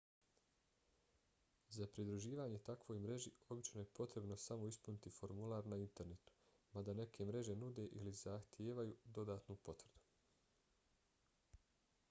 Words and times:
za 1.75 1.87
pridruživanje 1.97 2.61
takvoj 2.69 3.01
mreži 3.01 3.31
obično 3.55 3.83
je 3.83 3.89
potrebno 3.99 4.37
samo 4.43 4.69
ispuniti 4.71 5.11
formular 5.17 5.69
na 5.73 5.79
internetu 5.81 6.37
mada 6.77 6.95
neke 7.01 7.27
mreže 7.31 7.57
nude 7.65 7.85
ili 8.01 8.15
zahtijevaju 8.23 8.95
dodatnu 9.19 9.57
potvrdu 9.69 10.03